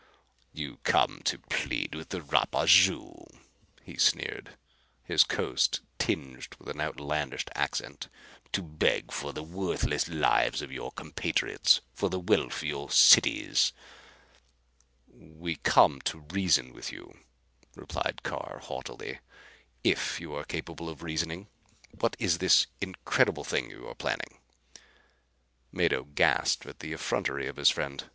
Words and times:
"You 0.51 0.77
come 0.77 1.21
to 1.25 1.37
plead 1.37 1.93
with 1.93 2.09
Rapaju," 2.11 3.39
he 3.83 3.97
sneered, 3.97 4.57
his 5.03 5.23
Cos 5.23 5.69
tinged 5.99 6.47
with 6.57 6.69
an 6.69 6.81
outlandish 6.81 7.45
accent, 7.53 8.07
"to 8.51 8.63
beg 8.63 9.11
for 9.11 9.31
the 9.31 9.43
worthless 9.43 10.07
lives 10.07 10.63
of 10.63 10.71
your 10.71 10.91
compatriots; 10.91 11.81
for 11.93 12.09
the 12.09 12.17
wealth 12.19 12.63
of 12.63 12.63
your 12.63 12.89
cities?" 12.89 13.73
"We 15.07 15.57
come 15.57 16.01
to 16.05 16.21
reason 16.31 16.73
with 16.73 16.91
you," 16.91 17.19
replied 17.75 18.23
Carr 18.23 18.61
haughtily, 18.63 19.19
"if 19.83 20.19
you 20.19 20.33
are 20.33 20.45
capable 20.45 20.89
of 20.89 21.03
reasoning. 21.03 21.45
What 21.91 22.15
is 22.17 22.39
this 22.39 22.65
incredible 22.79 23.43
thing 23.43 23.69
you 23.69 23.87
are 23.87 23.93
planning?" 23.93 24.39
Mado 25.71 26.05
gasped 26.05 26.65
at 26.65 26.79
the 26.79 26.91
effrontery 26.91 27.45
of 27.45 27.57
his 27.57 27.69
friend. 27.69 28.05